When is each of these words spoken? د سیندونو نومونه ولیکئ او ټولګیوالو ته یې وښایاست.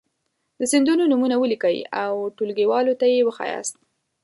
د 0.59 0.61
سیندونو 0.71 1.03
نومونه 1.11 1.35
ولیکئ 1.37 1.77
او 2.03 2.13
ټولګیوالو 2.35 2.93
ته 2.99 3.05
یې 3.13 3.25
وښایاست. 3.27 3.75